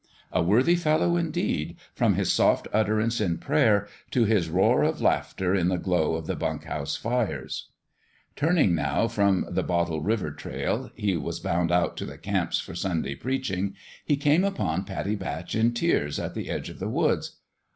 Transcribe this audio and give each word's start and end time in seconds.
A 0.31 0.41
worthy 0.41 0.73
fellow, 0.75 1.15
in 1.15 1.29
deed, 1.29 1.77
from 1.93 2.15
his 2.15 2.33
soft 2.33 2.67
utterance 2.73 3.21
in 3.21 3.37
prayer 3.37 3.87
to 4.09 4.25
his 4.25 4.49
roar 4.49 4.81
of 4.81 4.99
laughter 4.99 5.53
in 5.53 5.67
the 5.67 5.77
glow 5.77 6.15
of 6.15 6.25
the 6.25 6.35
bunk 6.35 6.63
house 6.63 6.95
fires! 6.95 7.69
Turning, 8.35 8.73
now, 8.73 9.07
from 9.07 9.45
the 9.47 9.61
Bottle 9.61 10.01
River 10.01 10.31
trail 10.31 10.89
he 10.95 11.11
A 11.13 11.19
FATHER 11.19 11.19
for 11.19 11.19
The 11.19 11.19
BABY 11.19 11.19
175 11.19 11.23
was 11.23 11.39
bound 11.39 11.71
out 11.71 11.97
to 11.97 12.05
the 12.07 12.17
camps 12.17 12.59
for 12.59 12.73
Sunday 12.73 13.13
preach 13.13 13.51
ing 13.51 13.75
he 14.03 14.17
came 14.17 14.43
upon 14.43 14.85
Pattie 14.85 15.13
Batch 15.15 15.53
in 15.53 15.71
tears 15.71 16.17
at 16.17 16.33
the 16.33 16.49
edge 16.49 16.69
of 16.71 16.79
the 16.79 16.89
woods. 16.89 17.37